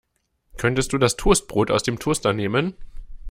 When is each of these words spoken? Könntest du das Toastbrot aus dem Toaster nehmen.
Könntest 0.57 0.93
du 0.93 0.97
das 0.97 1.15
Toastbrot 1.15 1.69
aus 1.69 1.83
dem 1.83 1.99
Toaster 1.99 2.33
nehmen. 2.33 2.73